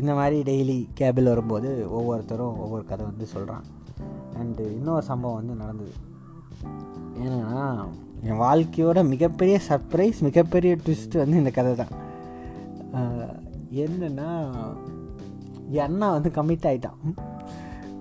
இந்த 0.00 0.12
மாதிரி 0.18 0.36
டெய்லி 0.48 0.76
கேபில் 0.98 1.30
வரும்போது 1.30 1.70
ஒவ்வொருத்தரும் 1.98 2.58
ஒவ்வொரு 2.64 2.84
கதை 2.90 3.02
வந்து 3.06 3.26
சொல்கிறான் 3.32 3.64
அண்டு 4.40 4.64
இன்னொரு 4.78 5.04
சம்பவம் 5.08 5.38
வந்து 5.38 5.54
நடந்தது. 5.62 5.94
ஏன்னா 7.24 7.62
என் 8.28 8.40
வாழ்க்கையோட 8.42 8.98
மிகப்பெரிய 9.12 9.56
சர்ப்ரைஸ் 9.68 10.18
மிகப்பெரிய 10.26 10.72
ட்விஸ்ட்டு 10.84 11.22
வந்து 11.22 11.40
இந்த 11.42 11.52
கதை 11.56 11.72
தான். 11.82 11.94
என்னென்னா 13.84 13.84
என்னன்னா 13.84 14.28
என் 15.76 15.86
அண்ணா 15.86 16.08
வந்து 16.16 16.30
கமிட் 16.38 16.68
ஆகிட்டான் 16.70 17.00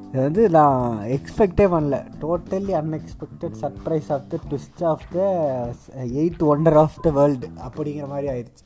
இது 0.09 0.21
வந்து 0.25 0.43
நான் 0.57 0.83
எக்ஸ்பெக்டே 1.15 1.67
பண்ணல. 1.75 1.99
Totally 2.23 2.73
unexpected 2.81 3.57
surprise 3.63 4.11
of 4.17 4.27
the 4.33 4.39
twist 4.49 4.83
of 4.91 5.07
the 5.15 5.19
eight 6.21 6.43
wonder 6.53 6.79
of 6.83 7.01
the 7.07 7.15
world 7.19 7.49
அப்படிங்கிற 7.67 8.07
மாதிரி 8.13 8.29
ஆயிடுச்சு. 8.35 8.65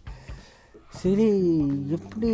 சரி 1.02 1.26
எப்படி? 1.96 2.32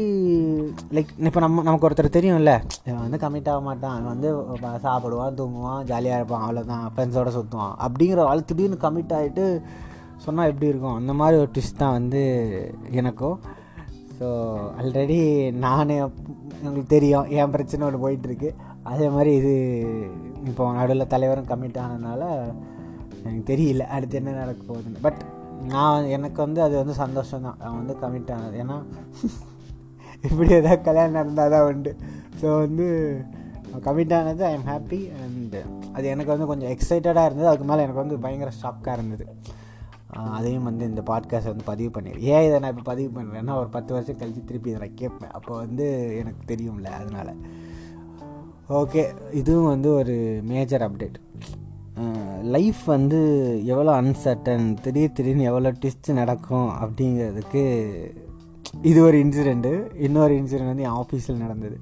லைக் 0.96 1.10
இப்போ 1.30 1.42
நம்ம 1.44 1.64
நமக்கு 1.68 1.86
ஒருத்தர் 1.88 2.16
தெரியும்ல. 2.18 2.52
இவன் 2.88 3.04
வந்து 3.06 3.20
கமிட் 3.24 3.50
ஆக 3.54 3.62
மாட்டான். 3.68 4.06
வந்து 4.12 4.30
சாப்பிடுவான் 4.86 5.38
தூங்குவான் 5.40 5.82
ஜாலியாக 5.90 6.20
இருப்பான் 6.20 6.44
அவ்வளோதான் 6.46 6.86
ஃப்ரெண்ட்ஸோட 6.94 7.32
சுற்றுவான் 7.38 7.74
அப்படிங்கிற 7.86 8.28
ஆள் 8.32 8.48
திடீர்னு 8.52 8.78
கமிட் 8.86 9.16
ஆகிட்டு 9.18 9.46
சொன்னால் 10.26 10.50
எப்படி 10.52 10.72
இருக்கும்? 10.72 10.98
அந்த 11.02 11.14
மாதிரி 11.22 11.42
ஒரு 11.42 11.52
ட்விஸ்ட் 11.56 11.82
தான் 11.84 11.98
வந்து 12.00 12.22
எனக்கும் 13.02 13.38
ஸோ 14.20 14.28
ஆல்ரெடி 14.80 15.20
நான் 15.66 15.94
உங்களுக்கு 16.66 16.88
தெரியும். 16.96 17.30
என் 17.40 17.54
பிரச்சனை 17.56 17.86
ஒன்று 17.88 18.04
போயிட்டுருக்கு. 18.06 18.50
அதே 18.92 19.08
மாதிரி 19.16 19.32
இது 19.42 19.54
இப்போ 20.50 20.72
நடுவில் 20.80 21.12
தலைவரும் 21.14 21.50
கமிட் 21.52 21.82
ஆனதுனால 21.86 22.22
எனக்கு 23.24 23.46
தெரியல 23.54 23.84
அடுத்து 23.96 24.20
என்ன 24.22 24.36
நடக்க 24.42 24.62
போகுதுன்னு. 24.70 25.04
பட் 25.08 25.22
நான் 25.72 26.10
எனக்கு 26.16 26.40
வந்து 26.42 26.62
அது 26.62 26.76
வந்து 26.76 26.94
சந்தோஷம் 26.94 27.46
தான் 27.48 27.60
அவன் 27.60 27.80
வந்து 27.82 27.96
கமிட் 28.04 28.34
ஆனது. 28.36 28.56
ஏன்னா 28.64 28.78
இப்படி 30.28 30.50
ஏதாவது 30.54 30.82
கல்யாணம் 30.82 31.18
நடந்தால் 31.20 31.54
தான் 31.54 31.68
உண்டு. 31.70 31.92
ஸோ 32.42 32.48
வந்து 32.60 32.86
கமிட் 33.86 34.14
ஆனது 34.14 34.44
ஐ 34.46 34.54
எம் 34.54 34.68
ஹாப்பி 34.72 35.00
அண்ட் 35.24 35.58
அது 35.94 36.06
எனக்கு 36.08 36.34
வந்து 36.34 36.46
கொஞ்சம் 36.46 36.72
எக்ஸைட்டடாக 36.76 37.28
இருந்தது. 37.30 37.48
அதுக்கு 37.48 37.68
மேலே 37.72 37.82
எனக்கு 37.82 38.04
வந்து 38.04 38.18
பயங்கர 38.20 38.52
ஷாக்காக 38.62 38.98
இருந்தது. 38.98 39.26
அதையும் 40.38 40.64
வந்து 40.64 40.84
இந்த 40.86 41.02
பாட்காஸ்ட் 41.02 41.52
வந்து 41.52 41.70
பதிவு 41.70 41.92
பண்ணிடுறேன் 41.96 42.28
ஏன் 42.34 42.46
இதை 42.48 42.58
நான் 42.60 42.74
இப்போ 42.76 42.86
பதிவு 42.92 43.10
பண்ணுறேன்னா 43.20 43.54
ஒரு 43.56 43.70
பத்து 43.70 43.94
வருஷம் 43.94 44.18
கழித்து 44.18 44.44
திருப்பி 44.44 44.70
இதை 44.70 44.80
நான் 44.80 45.00
கேட்பேன். 45.02 45.32
அப்போ 45.32 45.52
வந்து 45.58 45.86
எனக்கு 46.22 46.42
தெரியும்ல 46.54 46.90
அதனால். 47.00 47.34
ஓகே 48.70 49.04
இதுவும் 49.32 49.68
வந்து 49.68 49.90
ஒரு 49.94 50.16
மேஜர் 50.44 50.82
அப்டேட் 50.82 51.18
லைஃப் 52.56 52.82
வந்து 52.86 53.20
எவ்வளோ 53.74 53.92
அன்சர்டன் 54.02 54.66
திடீர் 54.84 55.16
திடீர்னு 55.18 55.50
எவ்வளோ 55.52 55.72
ட்விஸ்ட் 55.82 56.10
நடக்கும் 56.22 56.70
அப்படிங்கிறதுக்கு 56.84 57.64
இது 58.90 59.00
ஒரு 59.08 59.18
இன்சிடெண்ட்டு 59.24 59.72
இன்னொரு 60.06 60.34
இன்சிடெண்ட் 60.42 60.72
வந்து 60.72 60.86
என் 60.90 61.00
ஆஃபீஸில் 61.02 61.42
நடந்தது. 61.44 61.78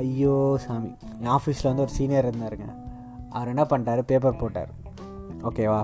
ஐயோ 0.00 0.36
சாமி. 0.64 0.90
என் 1.22 1.34
ஆஃபீஸில் 1.38 1.70
வந்து 1.70 1.84
ஒரு 1.86 1.92
சீனியர் 1.98 2.28
இருந்தாருங்க. 2.30 2.68
அவர் 3.36 3.50
என்ன 3.52 3.64
பண்ணிட்டாரு? 3.70 4.02
பேப்பர் 4.10 4.40
போட்டார். 4.42 4.70
ஓகேவா 5.50 5.82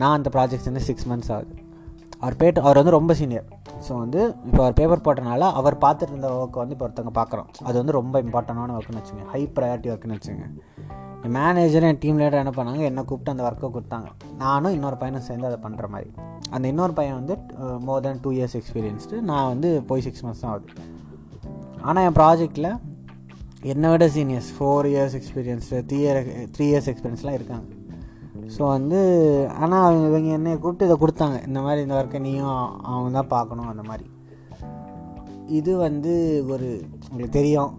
நான் 0.00 0.16
அந்த 0.18 0.30
ப்ராஜெக்ட் 0.34 0.70
வந்து 0.70 0.84
சிக்ஸ் 0.88 1.08
மந்த்ஸ் 1.10 1.32
ஆகுது. 1.36 1.54
அவர் 2.22 2.36
பேட்டு 2.40 2.64
அவர் 2.66 2.80
வந்து 2.80 2.96
ரொம்ப 2.98 3.14
சீனியர் 3.20 3.46
ஸோ 3.86 3.92
வந்து 4.02 4.20
இப்போ 4.48 4.60
அவர் 4.64 4.76
பேப்பர் 4.80 5.04
போட்டனால 5.06 5.48
அவர் 5.60 5.76
பார்த்துட்டு 5.84 6.12
இருந்த 6.14 6.28
ஒர்க்கை 6.42 6.58
வந்து 6.62 6.74
இப்போ 6.76 6.86
ஒருத்தவங்க 6.86 7.14
பார்க்குறோம். 7.20 7.48
அது 7.68 7.76
வந்து 7.80 7.94
ரொம்ப 8.00 8.22
இம்பார்ட்டண்டான 8.26 8.76
ஒர்க்குன்னு 8.78 9.02
வச்சுங்க 9.02 9.24
ஹை 9.32 9.42
ப்ரையாரிட்டி 9.56 9.90
ஒர்க்குன்னு 9.94 10.16
வச்சுங்க 10.18 10.46
என் 11.26 11.34
மேனேஜர் 11.40 11.84
என் 11.88 12.00
டீம் 12.00 12.18
லீடர் 12.20 12.40
என்ன 12.42 12.52
பண்ணாங்க? 12.56 12.82
என்னை 12.90 13.02
கூப்பிட்டு 13.10 13.32
அந்த 13.32 13.44
ஒர்க்கை 13.48 13.68
கொடுத்தாங்க. 13.76 14.08
நானும் 14.42 14.74
இன்னொரு 14.76 14.96
பையனும் 15.02 15.24
சேர்ந்து 15.28 15.48
அதை 15.50 15.58
பண்ணுற 15.66 15.86
மாதிரி. 15.92 16.10
அந்த 16.54 16.64
இன்னொரு 16.72 16.94
பையன் 16.98 17.18
வந்து 17.20 17.34
more 17.86 18.02
than 18.06 18.20
two 18.24 18.30
years 18.38 18.56
experienced 18.58 19.20
நான் 19.30 19.48
வந்து 19.52 19.68
போய் 19.90 20.04
சிக்ஸ் 20.06 20.24
மந்த்ஸ் 20.24 20.42
தான் 20.44 20.52
ஆகுது. 20.54 20.74
ஆனால் 21.88 22.04
என் 22.08 22.18
ப்ராஜெக்டில் 22.20 22.68
என்னை 23.72 23.90
விட 23.92 24.06
seniors 24.16 24.50
four 24.56 24.88
years 24.92 25.16
experience 25.20 25.78
three 25.90 26.00
year 26.04 26.20
three 26.56 26.66
years 26.72 26.90
எக்ஸ்பீரியன்ஸ்லாம் 26.92 27.38
இருக்காங்க. 27.38 27.66
ஸோ 28.56 28.62
வந்து 28.76 28.98
ஆனால் 29.62 29.84
அவங்க 29.86 30.04
இவங்க 30.10 30.30
என்னை 30.38 30.52
கூப்பிட்டு 30.64 30.88
இதை 30.88 30.96
கொடுத்தாங்க. 31.04 31.36
இந்த 31.48 31.60
மாதிரி 31.66 31.82
இந்த 31.86 31.96
ஒர்க்கை 32.00 32.20
நீயும் 32.26 32.58
அவங்க 32.90 33.10
தான் 33.18 33.32
பார்க்கணும் 33.36 33.70
அந்த 33.72 33.84
மாதிரி. 33.90 34.06
இது 35.46 35.76
வந்து 35.76 36.12
ஒரு 36.48 36.68
உங்களுக்கு 37.10 37.38
தெரியும். 37.40 37.72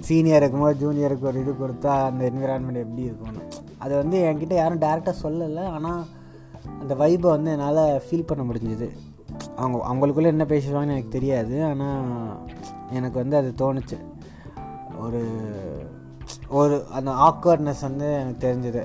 சீனியர் 0.00 0.40
இருக்கும்போது 0.40 0.74
ஜூனியருக்கு 0.82 1.28
ஒரு 1.30 1.40
இது 1.40 1.52
கொடுத்தா 1.52 1.92
அந்த 2.08 2.22
என்விரான்மெண்ட் 2.30 2.82
எப்படி 2.82 3.04
இருக்கும்னு. 3.08 3.42
அது 3.78 3.92
வந்து 3.96 4.18
என்கிட்ட 4.28 4.54
யாரும் 4.54 4.82
டேரெக்டாக 4.84 5.14
சொல்லலை. 5.22 5.64
ஆனால் 5.76 6.02
அந்த 6.80 6.94
வைப்பை 6.94 7.28
வந்து 7.36 7.50
என்னால் 7.50 8.02
ஃபீல் 8.04 8.28
பண்ண 8.30 8.42
முடிஞ்சுது. 8.50 8.88
அவங்க 9.56 9.78
அவங்களுக்குள்ளே 9.88 10.32
என்ன 10.34 10.44
பேசுவாங்கன்னு 10.44 10.96
எனக்கு 10.96 11.16
தெரியாது. 11.18 11.64
ஆனால் 11.64 12.36
எனக்கு 12.98 13.18
வந்து 13.22 13.36
அது 13.40 13.50
தோணுச்சு. 13.62 13.98
ஒரு 15.04 15.22
ஒரு 16.48 16.84
அந்த 16.98 17.10
ஆக்வர்ட்னஸ் 17.28 17.84
வந்து 17.88 18.08
எனக்கு 18.20 18.46
தெரிஞ்சுது. 18.46 18.82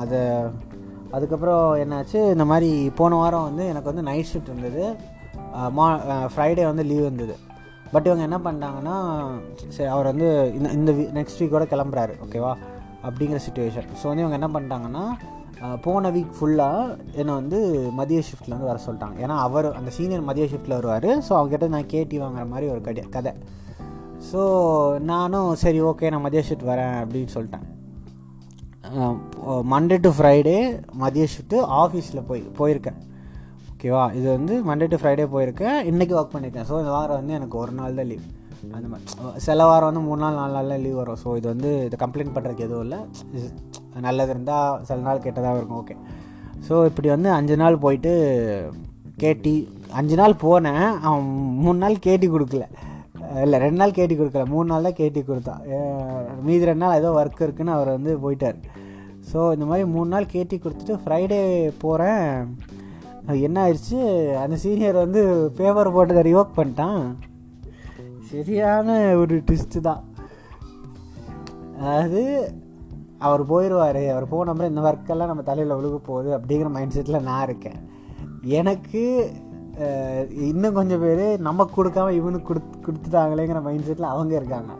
அதை 0.00 0.20
அதுக்கப்புறம் 1.10 1.64
என்னாச்சு? 1.82 2.20
இந்த 2.32 2.44
மாதிரி 2.44 2.90
போன 2.90 3.14
வாரம் 3.14 3.48
வந்து 3.48 3.64
எனக்கு 3.66 3.90
வந்து 3.90 4.08
நைட் 4.10 4.30
ஷிஃப்ட் 4.30 4.52
இருந்தது. 4.52 4.84
மா 5.78 5.86
ஃப்ரைடே 6.32 6.64
வந்து 6.70 6.84
லீவ் 6.90 7.04
இருந்தது. 7.08 7.36
பட் 7.94 8.06
இவங்க 8.08 8.22
என்ன 8.28 8.38
பண்ணிட்டாங்கன்னா 8.44 8.96
சரி 9.76 9.90
அவர் 9.94 10.10
வந்து 10.12 10.28
இந்த 10.58 10.68
இந்த 10.78 10.92
நெக்ஸ்ட் 11.18 11.42
வீக்கோட 11.42 11.64
கிளம்புறாரு 11.72 12.14
ஓகேவா 12.24 12.52
அப்படிங்கிற 13.08 13.38
சுச்சுவேஷன் 13.46 13.88
ஸோ 14.00 14.04
வந்து 14.10 14.24
இவங்க 14.24 14.38
என்ன 14.40 14.50
பண்ணிட்டாங்கன்னா 14.54 15.04
போன 15.84 16.10
வீக் 16.14 16.32
ஃபுல்லாக 16.36 16.96
என்னை 17.20 17.32
வந்து 17.40 17.58
மதிய 17.98 18.20
ஷிஃப்ட்டில் 18.28 18.54
வந்து 18.54 18.70
வர 18.70 18.78
சொல்லிட்டாங்க. 18.86 19.16
ஏன்னா 19.24 19.36
அவர் 19.46 19.66
அந்த 19.78 19.90
சீனியர் 19.96 20.26
மதிய 20.30 20.46
ஷிஃப்ட்டில் 20.52 20.76
வருவார். 20.78 21.08
ஸோ 21.26 21.32
அவங்ககிட்ட 21.36 21.66
நான் 21.74 21.92
கேட்டி 21.94 22.16
வாங்குற 22.22 22.44
மாதிரி 22.52 22.66
ஒரு 22.72 22.80
கதை 22.88 23.04
கதை. 23.16 23.32
ஸோ 24.30 24.42
நானும் 25.12 25.50
சரி 25.62 25.80
ஓகே 25.90 26.10
நான் 26.14 26.24
மதிய 26.26 26.42
ஷிஃப்ட் 26.48 26.68
வரேன் 26.72 26.96
அப்படின்னு 27.02 27.32
சொல்லிட்டேன். 27.36 27.66
மண்டே 29.72 29.98
டு 30.06 30.10
ஃப்ரைடே 30.18 30.58
மதிய 31.04 31.26
ஷிஃப்ட்டு 31.34 31.60
ஆஃபீஸில் 31.82 32.26
போய் 32.30 32.42
போயிருக்கேன். 32.58 32.98
ஓகேவா 33.84 34.04
இது 34.18 34.26
வந்து 34.34 34.54
மண்டே 34.66 34.86
டு 34.90 34.98
ஃப்ரைடே 35.00 35.24
போயிருக்கேன் 35.32 35.78
இன்றைக்கி 35.88 36.14
ஒர்க் 36.18 36.30
பண்ணியிருக்கேன் 36.34 36.66
ஸோ 36.68 36.74
இந்த 36.82 36.92
வாரம் 36.94 37.18
வந்து 37.20 37.32
எனக்கு 37.38 37.56
ஒரு 37.62 37.72
நாள் 37.78 37.96
தான் 37.98 38.06
லீவ் 38.10 38.22
அந்த 38.76 38.86
மாதிரி 38.92 39.42
சில 39.46 39.64
வாரம் 39.70 39.88
வந்து 39.90 40.02
மூணு 40.06 40.20
நாள் 40.24 40.38
நாலு 40.38 40.54
நாளில் 40.56 40.82
லீவ் 40.84 41.00
வரும். 41.00 41.18
ஸோ 41.22 41.34
இது 41.38 41.46
வந்து 41.52 41.70
இதை 41.88 41.96
கம்ப்ளைண்ட் 42.02 42.32
பண்ணுறதுக்கு 42.36 42.64
எதுவும் 42.66 42.84
இல்லை. 42.86 43.00
நல்லது 44.06 44.32
இருந்தால் 44.34 44.78
சில 44.88 44.98
நாள் 45.08 45.20
கெட்டதாக 45.26 45.58
இருக்கும். 45.60 45.80
ஓகே 45.82 45.96
ஸோ 46.68 46.76
இப்படி 46.90 47.08
வந்து 47.14 47.30
அஞ்சு 47.38 47.56
நாள் 47.62 47.76
போயிட்டு 47.84 48.12
கேட்டி 49.24 49.54
அஞ்சு 50.00 50.16
நாள் 50.20 50.36
போனேன். 50.44 50.86
அவன் 51.06 51.26
மூணு 51.64 51.78
நாள் 51.84 51.96
கேட்டி 52.06 52.28
கொடுக்கல. 52.34 52.66
இல்லை 53.44 53.60
ரெண்டு 53.64 53.80
நாள் 53.82 53.96
கேட்டி 53.98 54.16
கொடுக்கல. 54.20 54.46
மூணு 54.54 54.68
நாள் 54.72 54.88
தான் 54.88 54.98
கேட்டி 55.02 55.22
கொடுத்தான் 55.30 55.62
மீதி 56.46 56.70
ரெண்டு 56.70 56.84
நாள் 56.84 56.98
ஏதோ 57.02 57.10
ஒர்க் 57.20 57.44
இருக்குன்னு 57.48 57.76
அவர் 57.76 57.96
வந்து 57.96 58.14
போயிட்டார். 58.24 58.60
ஸோ 59.32 59.40
இந்த 59.56 59.68
மாதிரி 59.72 59.86
மூணு 59.96 60.10
நாள் 60.14 60.32
கேட்டி 60.36 60.58
கொடுத்துட்டு 60.64 60.96
ஃப்ரைடே 61.04 61.42
போகிறேன் 61.84 62.32
என்ன 63.48 63.58
ஆயிடுச்சு? 63.64 63.98
அந்த 64.42 64.56
சீனியர் 64.64 65.02
வந்து 65.04 65.20
பேப்பர் 65.58 65.94
போட்டதை 65.94 66.22
ரிவோக் 66.28 66.58
பண்ணிட்டான். 66.58 67.00
சரியான 68.30 68.96
ஒரு 69.20 69.34
ட்விஸ்ட்டு 69.46 69.86
தான். 69.88 70.02
அதாவது 71.80 72.22
அவர் 73.26 73.42
போயிடுவார் 73.50 74.02
அவர் 74.12 74.30
போன 74.32 74.50
அப்புறம் 74.52 74.70
இந்த 74.72 74.82
ஒர்க்கெல்லாம் 74.88 75.30
நம்ம 75.32 75.44
தலையில் 75.48 75.76
ஒழுக 75.78 75.98
போகுது 76.08 76.30
அப்படிங்கிற 76.36 76.70
மைண்ட் 76.76 76.94
செட்டில் 76.96 77.26
நான் 77.30 77.44
இருக்கேன். 77.48 77.80
எனக்கு 78.60 79.02
இன்னும் 80.50 80.76
கொஞ்சம் 80.78 81.02
பேர் 81.04 81.24
நமக்கு 81.48 81.72
கொடுக்காம 81.76 82.14
இவனுக்கு 82.20 82.48
கொடுத்து 82.50 82.76
கொடுத்துட்டாங்களேங்கிற 82.86 83.62
மைண்ட் 83.68 83.86
செட்டில் 83.88 84.12
அவங்க 84.14 84.32
இருக்காங்க. 84.40 84.72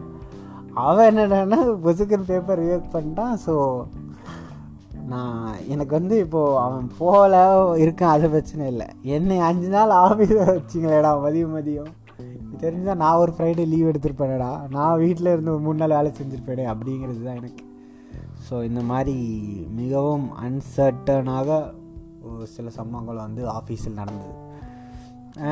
அவன் 0.86 1.08
என்னடான்னா 1.10 1.58
பொசுக்கன் 1.86 2.28
பேப்பர் 2.30 2.60
ரிவேக் 2.64 2.94
பண்ணிட்டான். 2.94 3.34
ஸோ 3.46 3.54
நான் 5.12 5.58
எனக்கு 5.73 5.92
வந்து 5.99 6.14
இப்போது 6.25 6.58
அவன் 6.62 6.87
போகல 7.00 7.34
இருக்கான் 7.82 8.14
அது 8.16 8.26
பிரச்சனை 8.34 8.64
இல்லை. 8.73 8.87
என்னை 9.16 9.37
அஞ்சு 9.49 9.68
நாள் 9.75 9.92
ஆஃபீஸில் 10.04 10.50
வச்சிங்களேடா 10.50 11.11
மதியம் 11.25 11.54
மதியம். 11.56 11.92
தெரிஞ்சால் 12.62 13.00
நான் 13.02 13.20
ஒரு 13.23 13.32
ஃப்ரைடே 13.37 13.64
லீவ் 13.73 13.90
எடுத்துருப்பேனடா. 13.90 14.50
நான் 14.76 15.00
வீட்டில் 15.04 15.32
இருந்து 15.32 15.52
ஒரு 15.54 15.62
மூணு 15.66 15.80
நாள் 15.82 15.96
வேலை 15.99 16.12
செஞ்சுருப்பேனே 16.18 16.66
அப்படிங்கிறது 16.73 17.20
தான் 17.26 17.40
எனக்கு. 17.42 17.64
ஸோ 18.46 18.54
இந்த 18.68 18.80
மாதிரி 18.92 19.16
மிகவும் 19.80 20.26
அன்சர்டனாக 20.46 21.61
ஒரு 22.30 22.44
சில 22.56 22.68
சம்பவங்கள் 22.78 23.25
வந்து 23.26 23.42
ஆஃபீஸில் 23.58 24.00
நடந்தது. 24.00 24.34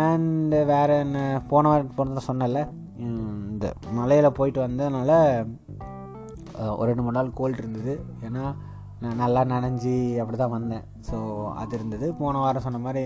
அண்டு 0.03 0.59
வேறு 0.73 0.97
என்ன 1.05 1.19
போன 1.51 1.69
வாரம் 1.71 1.95
போனதில் 1.97 2.29
சொன்னல 2.31 2.61
இந்த 3.07 3.67
மலையில் 3.99 4.37
போயிட்டு 4.39 4.61
வந்ததுனால 4.67 5.11
ஒரு 6.79 6.87
ரெண்டு 6.91 7.05
மூணு 7.05 7.19
நாள் 7.19 7.37
கோல்டு 7.39 7.59
இருந்தது. 7.63 7.95
ஏன்னா 8.27 8.45
நான் 9.03 9.21
நல்லா 9.23 9.43
நனைஞ்சி 9.53 9.95
அப்படி 10.23 10.37
தான் 10.43 10.55
வந்தேன். 10.57 10.85
ஸோ 11.09 11.17
அது 11.61 11.73
இருந்தது. 11.79 12.07
போன 12.21 12.41
வாரம் 12.45 12.65
சொன்ன 12.67 12.81
மாதிரி 12.87 13.05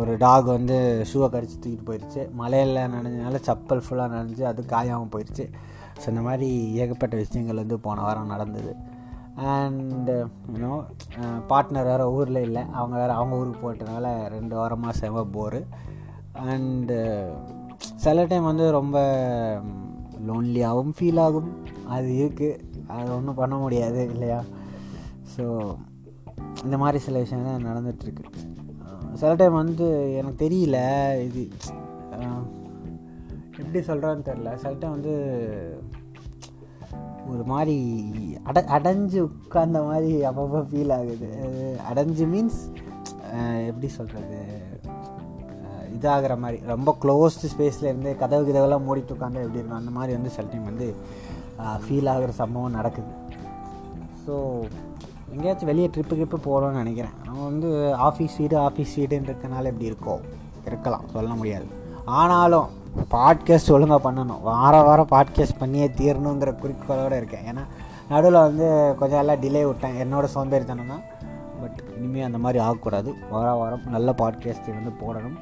ஒரு 0.00 0.12
டாக் 0.24 0.46
வந்து 0.56 0.76
ஷூவை 1.10 1.26
கடிச்சு 1.34 1.56
தூக்கிட்டு 1.62 1.86
போயிடுச்சு 1.88 2.22
மலையில் 2.40 2.80
நனைஞ்சனால 2.94 3.40
செப்பல் 3.48 3.84
ஃபுல்லாக 3.84 4.12
நனைஞ்சு 4.14 4.44
அது 4.50 4.60
காயாமல் 4.74 5.12
போயிடுச்சு 5.14 5.44
ஸோ 6.00 6.06
இந்த 6.12 6.22
மாதிரி 6.28 6.48
ஏகப்பட்ட 6.82 7.14
விஷயங்கள் 7.22 7.62
வந்து 7.62 7.78
போன 7.86 8.02
வாரம் 8.06 8.32
நடந்தது. 8.34 8.72
அண்டு 9.50 10.14
யூனோ 10.52 10.72
பார்ட்னர் 11.50 11.88
வேறு 11.90 12.06
ஊரில் 12.16 12.46
இல்லை. 12.48 12.62
அவங்க 12.78 12.94
வேறு 13.02 13.14
அவங்க 13.18 13.38
ஊருக்கு 13.40 13.62
போயிட்டனால 13.64 14.06
ரெண்டு 14.34 14.54
வாரமாக 14.60 14.94
செம 15.00 15.24
போரு 15.36 15.60
அண்டு 16.52 16.98
சில 18.04 18.24
டைம் 18.30 18.50
வந்து 18.50 18.66
ரொம்ப 18.78 18.98
லோன்லியாகவும் 20.28 20.96
ஃபீல் 20.98 21.22
ஆகும். 21.26 21.48
அது 21.94 22.08
இருக்குது 22.20 22.60
அது 22.96 23.08
ஒன்றும் 23.18 23.40
பண்ண 23.40 23.54
முடியாது 23.64 24.00
இல்லையா? 24.14 24.40
ஸோ 25.36 25.44
இந்த 26.64 26.76
மாதிரி 26.78 26.98
சில 27.04 27.18
விஷயங்கள் 27.18 27.66
நடந்துகிட்ருக்கு 27.68 28.24
சில 29.14 29.30
டைம் 29.34 29.60
வந்து 29.62 29.86
எனக்கு 30.18 30.44
தெரியல 30.44 30.78
இது 31.26 31.42
எப்படி 33.60 33.80
சொல்கிறான்னு 33.88 34.26
தெரில 34.28 34.54
சில 34.54 34.72
டைம் 34.80 34.96
வந்து 34.98 35.14
ஒரு 37.32 37.44
மாதிரி 37.44 37.76
அட 38.44 38.60
அடைஞ்சு 38.76 39.18
உட்கார்ந்த 39.26 39.80
மாதிரி 39.82 40.10
அப்பப்போ 40.28 40.60
ஃபீல் 40.70 40.92
ஆகுது. 40.96 41.28
அடைஞ்சு 41.90 42.24
மீன்ஸ் 42.32 42.60
எப்படி 43.68 43.88
சொல்கிறது 43.88 44.40
இதாகிற 45.96 46.34
மாதிரி 46.38 46.58
ரொம்ப 46.72 46.90
க்ளோஸ்டு 47.02 47.50
ஸ்பேஸில் 47.52 47.88
இருந்து 47.90 48.12
கதவு 48.22 48.46
கிதவெல்லாம் 48.46 48.86
மூடிட்டு 48.88 49.14
உட்காந்து 49.16 49.42
எப்படி 49.44 49.60
இருக்கும்? 49.60 49.80
அந்த 49.80 49.92
மாதிரி 49.98 50.12
வந்து 50.18 50.30
சில 50.36 50.46
டைம் 50.52 50.70
வந்து 50.70 50.88
ஃபீல் 51.84 52.10
ஆகிற 52.14 52.30
சம்பவம் 52.40 52.76
நடக்குது. 52.78 53.12
ஸோ 54.24 54.34
எங்கேயாச்சும் 55.32 55.70
வெளியே 55.70 55.90
ட்ரிப்பு 55.94 56.14
ட்ரிப்பு 56.18 56.38
போகிறோம்னு 56.46 56.80
நினைக்கிறேன். 56.82 57.14
நம்ம 57.24 57.44
வந்து 57.44 57.68
ஆஃபீஸ் 58.08 58.34
வீடு 58.38 58.56
ஆஃபீஸ் 58.58 58.94
வீடுன்னு 58.96 59.28
இருக்கனால 59.28 59.70
எப்படி 59.72 59.90
இருக்கோ 59.90 60.14
இருக்கலாம் 60.66 61.04
சொல்ல 61.12 61.34
முடியாது. 61.34 61.66
ஆனாலும் 62.04 62.68
பாட்காஸ்ட் 63.14 63.72
ஒழுங்காக 63.76 64.00
பண்ணணும். 64.06 64.42
வார 64.42 64.82
வாரம் 64.82 65.10
பாட்காஸ்ட் 65.10 65.58
பண்ணியே 65.58 65.86
தீரணுங்கிற 66.00 66.52
குறிக்கோளோடு 66.62 67.16
இருக்கேன். 67.16 67.46
ஏன்னா 67.52 67.64
நடுவில் 68.08 68.44
வந்து 68.46 68.66
கொஞ்சம் 68.98 69.18
எல்லாம் 69.18 69.40
டிலே 69.40 69.62
விட்டேன். 69.66 69.96
என்னோட 70.04 70.28
சோம்பேறித்தனம் 70.34 70.92
தான். 70.94 71.04
பட் 71.60 71.80
இனிமேல் 71.96 72.28
அந்த 72.28 72.38
மாதிரி 72.38 72.58
ஆகக்கூடாது. 72.64 73.14
வார 73.30 73.48
வாரம் 73.54 73.88
நல்ல 73.96 74.14
பாட்காஸ்ட் 74.22 74.70
வந்து 74.78 74.94
போடணும். 75.02 75.38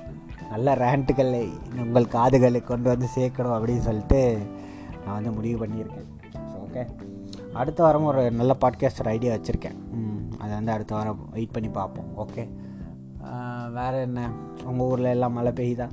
நல்ல 0.51 0.75
ரேண்ட்டுகளை 0.75 1.45
உங்கள் 1.87 2.13
காதுகளை 2.17 2.61
கொண்டு 2.63 2.89
வந்து 2.89 3.09
சேர்க்கணும் 3.17 3.57
அப்படின்னு 3.57 3.87
சொல்லிட்டு 3.89 4.21
நான் 5.05 5.17
வந்து 5.19 5.31
முடிவு 5.31 5.59
பண்ணியிருக்கேன். 5.65 6.09
ஸோ 6.51 6.57
ஓகே 6.67 6.85
அடுத்த 7.59 7.81
வாரம் 7.83 8.09
ஒரு 8.11 8.23
நல்ல 8.39 8.53
பாட்காஸ்டர் 8.63 9.13
ஐடியா 9.13 9.35
வச்சுருக்கேன். 9.35 9.79
அதை 10.41 10.53
வந்து 10.57 10.73
அடுத்த 10.75 10.93
வாரம் 10.95 11.23
வெயிட் 11.37 11.55
பண்ணி 11.55 11.71
பார்ப்போம். 11.79 12.11
ஓகே 12.25 12.45
வேறு 13.77 13.99
என்ன? 14.07 14.21
உங்கள் 14.69 14.87
ஊரில் 14.91 15.15
எல்லாம் 15.15 15.37
மழை 15.39 15.53
பெய்யுதா? 15.59 15.87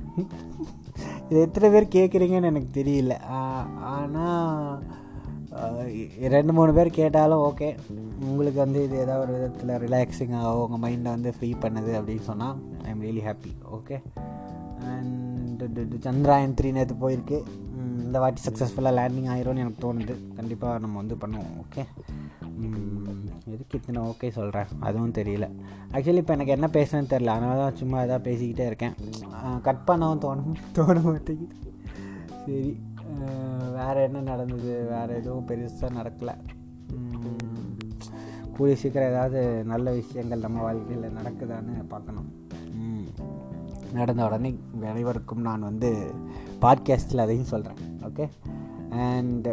இது 1.28 1.38
எத்தனை 1.46 1.68
பேர் 1.74 1.94
கேட்குறீங்கன்னு 1.96 2.50
எனக்கு 2.52 2.70
தெரியல. 2.78 3.14
ஆனால் 3.94 4.82
ரெண்டு 6.34 6.52
மூணு 6.56 6.72
பேர் 6.78 6.90
கேட்டாலும் 6.98 7.44
ஓகே 7.48 7.68
உங்களுக்கு 8.28 8.58
வந்து 8.64 8.80
இது 8.86 8.96
ஏதாவது 9.04 9.24
ஒரு 9.24 9.32
விதத்தில் 9.36 9.74
ரிலாக்ஸிங்காகவோ 9.84 10.64
உங்கள் 10.66 10.82
மைண்டை 10.84 11.10
வந்து 11.16 11.32
ஃப்ரீ 11.36 11.50
பண்ணுது 11.64 11.92
அப்படின்னு 11.98 12.26
சொன்னால் 12.30 12.58
I 12.84 12.90
am 12.94 13.02
really 13.06 13.24
happy 13.28 13.52
okay 13.78 13.98
and 14.92 15.62
Chandrayaan 16.06 16.56
three 16.58 16.70
நேற்று 16.76 16.96
போயிருக்கு. 17.04 17.40
இந்த 18.08 18.18
வாட்டி 18.22 18.40
சக்ஸஸ்ஃபுல்லாக 18.46 18.96
லேண்டிங் 18.98 19.30
ஆயிரும்னு 19.34 19.62
எனக்கு 19.64 19.82
தோணுது. 19.84 20.14
கண்டிப்பாக 20.38 20.82
நம்ம 20.84 20.96
வந்து 21.02 21.16
பண்ணுவோம் 21.22 21.54
ஓகே 21.62 21.84
எதுக்கு 23.52 23.78
இத்தனை 23.78 24.00
ஓகே 24.10 24.28
சொல்கிறேன் 24.36 24.70
அதுவும் 24.86 25.14
தெரியல. 25.18 25.46
ஆக்சுவலி 25.94 26.20
இப்போ 26.22 26.34
எனக்கு 26.36 26.54
என்ன 26.56 26.68
பேசுறேன்னு 26.76 27.10
தெரில 27.12 27.34
அதனால 27.34 27.56
தான் 27.62 27.78
சும்மா 27.80 27.98
எதாவது 28.06 28.26
பேசிக்கிட்டே 28.28 28.66
இருக்கேன். 28.70 28.94
கட் 29.66 29.84
பண்ணவும் 29.88 30.22
தோணும் 30.24 30.58
தோண 30.76 30.96
மாட்டேங்குது. 31.06 31.56
சரி 32.42 32.70
வேறு 33.76 34.00
என்ன 34.08 34.22
நடந்தது? 34.30 34.72
வேறு 34.92 35.12
எதுவும் 35.20 35.48
பெருசாக 35.50 35.90
நடக்கலை. 35.98 36.34
கூடிய 38.56 38.76
சீக்கிரம் 38.82 39.10
ஏதாவது 39.12 39.40
நல்ல 39.72 39.88
விஷயங்கள் 40.00 40.44
நம்ம 40.46 40.62
வாழ்க்கையில் 40.66 41.16
நடக்குதான்னு 41.18 41.74
பார்க்கணும். 41.94 42.30
நடந்த 43.98 44.22
உடனே 44.28 44.50
அனைவருக்கும் 44.92 45.46
நான் 45.48 45.68
வந்து 45.68 45.90
பாட்காஸ்ட்டில் 46.64 47.24
அதையும் 47.24 47.52
சொல்கிறேன் 47.52 47.80
ஓகே. 48.18 48.26
அண்டு 49.02 49.50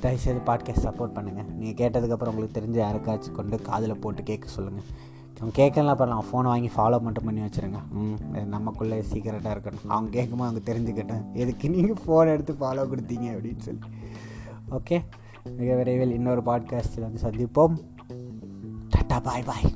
தயவுசெய்து 0.00 0.40
பாட்காஸ்ட் 0.46 0.86
சப்போர்ட் 0.86 1.14
பண்ணுங்கள் 1.16 1.50
நீங்கள் 1.58 1.78
கேட்டதுக்கப்புறம் 1.80 2.32
உங்களுக்கு 2.32 2.56
தெரிஞ்ச 2.60 2.76
யாருக்காச்சும் 2.84 3.32
கொண்டு 3.32 3.62
காதில் 3.62 4.00
போட்டு 4.00 4.22
கேட்க 4.22 4.48
சொல்லுங்கள் 4.48 4.88
அவங்க 5.34 5.54
கேட்கலாம் 5.54 5.92
அப்புறம் 5.92 6.12
நான் 6.14 6.28
ஃபோனை 6.28 6.48
வாங்கி 6.52 6.70
ஃபாலோ 6.76 7.00
மட்டும் 7.00 7.24
பண்ணி 7.24 7.40
வச்சுருங்க. 7.40 7.80
ம் 7.90 8.48
நமக்குள்ளே 8.48 9.02
சீக்கிரட்டாக 9.02 9.52
இருக்கணும். 9.54 9.84
அவங்க 9.88 10.10
கேட்கும்போது 10.10 10.48
அவங்க 10.50 10.62
தெரிஞ்சுக்கிட்டேன் 10.70 11.22
எதுக்கு 11.32 11.70
நீங்கள் 11.70 12.00
ஃபோன் 12.06 12.32
எடுத்து 12.32 12.52
ஃபாலோ 12.52 12.84
கொடுத்தீங்க 12.92 13.28
அப்படின்னு 13.34 13.58
சொல்லி. 13.58 13.80
ஓகே 14.70 14.98
மிக 15.56 15.74
விரைவில் 15.74 16.10
இன்னொரு 16.10 16.40
பாட்காஸ்ட்டில் 16.40 17.06
வந்து 17.06 17.22
சந்திப்போம். 17.26 17.76
டாட்டா 18.94 19.22
பாய் 19.22 19.42
பாய் 19.42 19.68